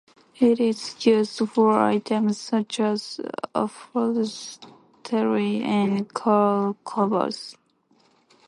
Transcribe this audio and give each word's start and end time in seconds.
It 0.39 0.59
is 0.59 0.95
used 1.05 1.47
for 1.47 1.79
items 1.79 2.39
such 2.39 2.79
as 2.79 3.21
upholstery 3.53 5.61
and 5.61 6.11
car 6.11 6.75
covers. 6.83 7.55